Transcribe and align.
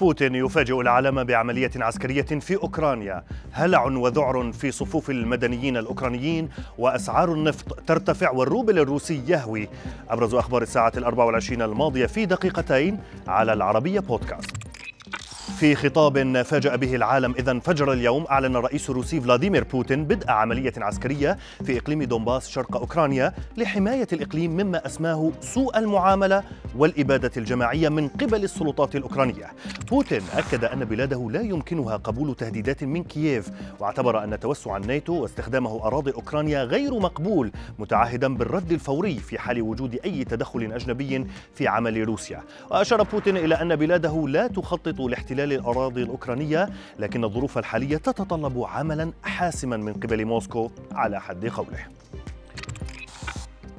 بوتين 0.00 0.34
يفاجئ 0.34 0.80
العالم 0.80 1.24
بعملية 1.24 1.70
عسكرية 1.76 2.22
في 2.22 2.56
أوكرانيا. 2.56 3.22
هلع 3.52 3.84
وذعر 3.84 4.52
في 4.52 4.70
صفوف 4.70 5.10
المدنيين 5.10 5.76
الأوكرانيين 5.76 6.48
وأسعار 6.78 7.32
النفط 7.32 7.80
ترتفع 7.86 8.30
والروبل 8.30 8.78
الروسي 8.78 9.22
يهوي. 9.26 9.68
أبرز 10.10 10.34
أخبار 10.34 10.62
الساعة 10.62 10.92
الأربع 10.96 11.24
والعشرين 11.24 11.62
الماضية 11.62 12.06
في 12.06 12.26
دقيقتين 12.26 12.98
على 13.28 13.52
العربية 13.52 14.00
بودكاست. 14.00 14.57
في 15.58 15.74
خطاب 15.74 16.42
فاجأ 16.42 16.76
به 16.76 16.94
العالم. 16.94 17.34
إذا 17.38 17.50
انفجر 17.50 17.92
اليوم 17.92 18.24
أعلن 18.30 18.56
الرئيس 18.56 18.90
الروسي 18.90 19.20
فلاديمير 19.20 19.64
بوتين 19.64 20.04
بدء 20.04 20.30
عملية 20.30 20.72
عسكرية 20.76 21.38
في 21.64 21.78
إقليم 21.78 22.02
دونباس 22.02 22.48
شرق 22.48 22.76
أوكرانيا 22.76 23.32
لحماية 23.56 24.06
الإقليم 24.12 24.50
مما 24.50 24.86
أسماه 24.86 25.32
سوء 25.40 25.78
المعاملة 25.78 26.42
والإبادة 26.76 27.30
الجماعية 27.36 27.88
من 27.88 28.08
قبل 28.08 28.44
السلطات 28.44 28.96
الأوكرانية. 28.96 29.46
بوتين 29.90 30.22
أكد 30.34 30.64
أن 30.64 30.84
بلاده 30.84 31.28
لا 31.30 31.40
يمكنها 31.40 31.96
قبول 31.96 32.34
تهديدات 32.34 32.84
من 32.84 33.04
كييف 33.04 33.50
واعتبر 33.80 34.24
أن 34.24 34.40
توسع 34.40 34.76
الناتو 34.76 35.12
واستخدامه 35.12 35.84
أراضي 35.84 36.12
أوكرانيا 36.12 36.64
غير 36.64 36.98
مقبول 36.98 37.52
متعهدا 37.78 38.34
بالرد 38.34 38.72
الفوري 38.72 39.14
في 39.14 39.38
حال 39.38 39.62
وجود 39.62 39.98
أي 40.04 40.24
تدخل 40.24 40.72
أجنبي 40.72 41.26
في 41.54 41.68
عمل 41.68 42.04
روسيا. 42.04 42.42
وأشار 42.70 43.02
بوتين 43.02 43.36
إلى 43.36 43.54
أن 43.54 43.76
بلاده 43.76 44.28
لا 44.28 44.46
تخطط 44.46 45.00
لاحتلال 45.00 45.47
احتلال 45.48 45.60
الأراضي 45.60 46.02
الأوكرانية 46.02 46.68
لكن 46.98 47.24
الظروف 47.24 47.58
الحالية 47.58 47.96
تتطلب 47.96 48.64
عملا 48.64 49.12
حاسما 49.22 49.76
من 49.76 49.92
قبل 49.92 50.24
موسكو 50.24 50.70
على 50.92 51.20
حد 51.20 51.46
قوله. 51.46 51.86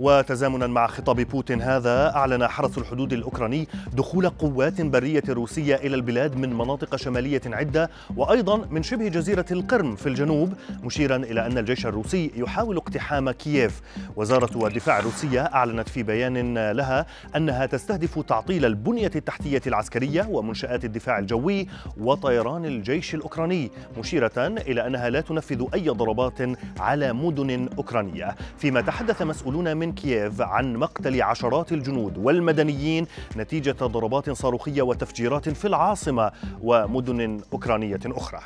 وتزامنا 0.00 0.66
مع 0.66 0.86
خطاب 0.86 1.20
بوتين 1.20 1.62
هذا 1.62 2.14
أعلن 2.16 2.46
حرس 2.46 2.78
الحدود 2.78 3.12
الأوكراني 3.12 3.68
دخول 3.92 4.28
قوات 4.28 4.80
برية 4.80 5.22
روسية 5.28 5.74
إلى 5.74 5.94
البلاد 5.94 6.36
من 6.36 6.54
مناطق 6.54 6.96
شمالية 6.96 7.40
عدة 7.46 7.90
وأيضا 8.16 8.66
من 8.70 8.82
شبه 8.82 9.08
جزيرة 9.08 9.44
القرم 9.50 9.96
في 9.96 10.08
الجنوب 10.08 10.52
مشيرا 10.82 11.16
إلى 11.16 11.46
أن 11.46 11.58
الجيش 11.58 11.86
الروسي 11.86 12.30
يحاول 12.36 12.76
اقتحام 12.76 13.30
كييف. 13.30 13.80
وزارة 14.16 14.66
الدفاع 14.66 14.98
الروسية 14.98 15.40
أعلنت 15.40 15.88
في 15.88 16.02
بيان 16.02 16.70
لها 16.70 17.06
أنها 17.36 17.66
تستهدف 17.66 18.18
تعطيل 18.18 18.64
البنية 18.64 19.10
التحتية 19.16 19.62
العسكرية 19.66 20.26
ومنشآت 20.30 20.84
الدفاع 20.84 21.18
الجوي 21.18 21.68
وطيران 22.00 22.64
الجيش 22.64 23.14
الأوكراني 23.14 23.70
مشيرة 23.98 24.32
إلى 24.38 24.86
أنها 24.86 25.10
لا 25.10 25.20
تنفذ 25.20 25.64
أي 25.74 25.88
ضربات 25.88 26.38
على 26.80 27.12
مدن 27.12 27.68
أوكرانية. 27.78 28.36
فيما 28.58 28.80
تحدث 28.80 29.22
مسؤولون 29.22 29.76
من 29.76 29.83
من 29.84 29.92
كييف 29.92 30.40
عن 30.40 30.76
مقتل 30.76 31.22
عشرات 31.22 31.72
الجنود 31.72 32.18
والمدنيين 32.18 33.06
نتيجة 33.36 33.72
ضربات 33.72 34.30
صاروخية 34.30 34.82
وتفجيرات 34.82 35.48
في 35.48 35.64
العاصمة 35.64 36.32
ومدن 36.62 37.40
أوكرانية 37.52 38.00
أخرى. 38.06 38.40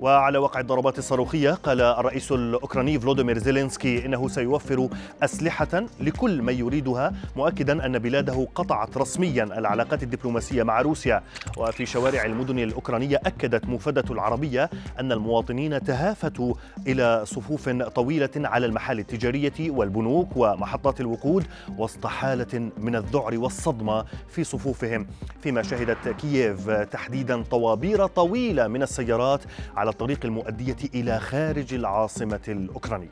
وعلى 0.00 0.38
وقع 0.38 0.60
الضربات 0.60 0.98
الصاروخية 0.98 1.50
قال 1.50 1.80
الرئيس 1.80 2.32
الأوكراني 2.32 3.00
فلوديمير 3.00 3.38
زيلينسكي 3.38 4.06
إنه 4.06 4.28
سيوفر 4.28 4.88
أسلحة 5.22 5.84
لكل 6.00 6.42
من 6.42 6.54
يريدها 6.54 7.12
مؤكدا 7.36 7.86
أن 7.86 7.98
بلاده 7.98 8.48
قطعت 8.54 8.96
رسميا 8.96 9.44
العلاقات 9.44 10.02
الدبلوماسية 10.02 10.62
مع 10.62 10.80
روسيا. 10.80 11.22
وفي 11.56 11.86
شوارع 11.86 12.24
المدن 12.24 12.58
الأوكرانية 12.58 13.20
أكدت 13.26 13.66
مفدة 13.66 14.04
العربية 14.10 14.70
أن 15.00 15.12
المواطنين 15.12 15.84
تهافتوا 15.84 16.54
إلى 16.86 17.22
صفوف 17.26 17.68
طويلة 17.68 18.30
على 18.36 18.66
المحال 18.66 18.98
التجارية 18.98 19.70
والبنوك 19.70 20.28
ومحطات 20.36 21.00
الوقود 21.00 21.46
وسط 21.78 22.06
حالة 22.06 22.70
من 22.78 22.96
الذعر 22.96 23.38
والصدمة 23.38 24.04
في 24.28 24.44
صفوفهم. 24.44 25.06
فيما 25.42 25.62
شهدت 25.62 26.08
كييف 26.08 26.70
تحديدا 26.70 27.42
طوابير 27.42 28.06
طويلة 28.06 28.68
من 28.68 28.82
السيارات 28.82 29.40
على 29.76 29.89
الطريق 29.90 30.24
المؤدية 30.24 30.76
إلى 30.94 31.20
خارج 31.20 31.74
العاصمة 31.74 32.40
الأوكرانية. 32.48 33.08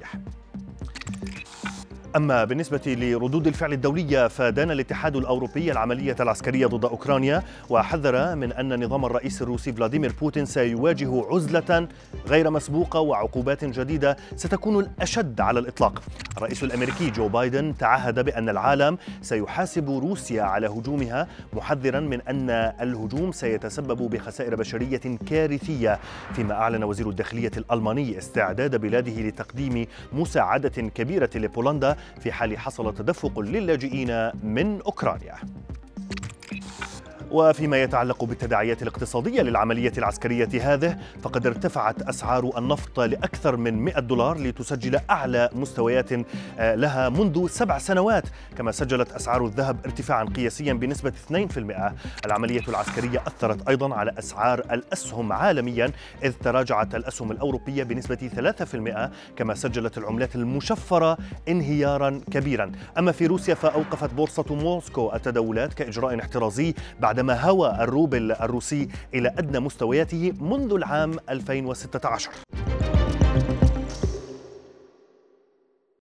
أما 2.16 2.44
بالنسبة 2.44 2.81
لردود 2.87 3.47
الفعل 3.47 3.72
الدولية 3.72 4.28
فدان 4.28 4.71
الاتحاد 4.71 5.16
الأوروبي 5.16 5.72
العملية 5.72 6.16
العسكرية 6.21 6.66
ضد 6.66 6.84
أوكرانيا 6.84 7.43
وحذر 7.71 8.37
من 8.37 8.53
أن 8.53 8.84
نظام 8.84 9.05
الرئيس 9.05 9.43
الروسي 9.43 9.72
فلاديمير 9.72 10.12
بوتين 10.21 10.47
سيواجه 10.47 11.25
عزلة 11.31 11.89
غير 12.26 12.50
مسبوقة 12.50 13.00
وعقوبات 13.00 13.64
جديدة 13.64 14.16
ستكون 14.36 14.78
الأشد 14.78 15.40
على 15.40 15.60
الإطلاق. 15.60 16.02
الرئيس 16.36 16.62
الأمريكي 16.62 17.10
جو 17.10 17.28
بايدن 17.28 17.74
تعهد 17.78 18.24
بأن 18.24 18.48
العالم 18.48 18.98
سيحاسب 19.22 19.90
روسيا 19.90 20.42
على 20.42 20.66
هجومها 20.66 21.28
محذرا 21.52 22.00
من 22.00 22.20
أن 22.20 22.50
الهجوم 22.80 23.32
سيتسبب 23.32 24.10
بخسائر 24.10 24.54
بشرية 24.54 25.18
كارثية 25.30 25.98
فيما 26.34 26.54
أعلن 26.54 26.84
وزير 26.84 27.08
الداخلية 27.08 27.50
الألماني 27.56 28.18
استعداد 28.18 28.76
بلاده 28.76 29.22
لتقديم 29.22 29.86
مساعدة 30.12 30.68
كبيرة 30.68 31.30
لبولندا 31.34 31.96
في 32.20 32.32
حال 32.32 32.58
حصل 32.58 32.94
تدفق 32.94 33.40
للاجئين 33.40 34.30
من 34.42 34.80
أوكرانيا. 34.80 35.34
وفيما 37.31 37.83
يتعلق 37.83 38.25
بالتداعيات 38.25 38.83
الاقتصادية 38.83 39.43
للعملية 39.43 39.93
العسكرية 39.99 40.49
هذه 40.62 40.99
فقد 41.22 41.47
ارتفعت 41.47 42.03
أسعار 42.03 42.59
النفط 42.59 43.00
لأكثر 43.00 43.56
من 43.56 43.78
100 43.78 43.99
دولار 43.99 44.39
لتسجل 44.39 45.00
أعلى 45.11 45.50
مستويات 45.53 46.12
آه، 46.59 46.75
لها 46.75 47.09
منذ 47.09 47.49
سبع 47.49 47.78
سنوات 47.78 48.25
كما 48.59 48.72
سجلت 48.72 49.12
أسعار 49.12 49.44
الذهب 49.44 49.77
ارتفاعا 49.84 50.25
قياسيا 50.25 50.72
بنسبة 50.72 51.12
2% 51.31 51.93
العملية 52.27 52.62
العسكرية 52.69 53.22
أثرت 53.27 53.69
أيضا 53.69 53.95
على 53.95 54.12
أسعار 54.19 54.59
الأسهم 54.59 55.33
عالميا 55.33 55.91
إذ 56.25 56.33
تراجعت 56.33 56.95
الأسهم 56.95 57.33
الأوروبية 57.33 57.83
بنسبة 57.83 58.53
3% 59.34 59.37
كما 59.37 59.55
سجلت 59.55 59.99
العملات 59.99 60.37
المشفرة 60.37 61.19
انهيارا 61.49 62.21
كبيرا. 62.31 62.72
أما 62.99 63.12
في 63.12 63.27
روسيا 63.27 63.55
فأوقفت 63.55 64.15
بورصة 64.15 64.55
موسكو 64.55 65.12
التداولات 65.15 65.75
كإجراء 65.75 66.21
احترازي 66.21 66.75
بعد 67.00 67.17
بعدما 67.18 67.40
هوى 67.50 67.70
الروبل 67.70 68.32
الروسي 68.32 68.88
إلى 69.14 69.28
أدنى 69.28 69.60
مستوياته 69.60 70.32
منذ 70.40 70.72
العام 70.72 71.14
2016 71.30 72.30